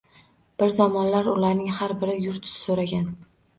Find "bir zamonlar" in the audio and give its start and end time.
0.63-1.29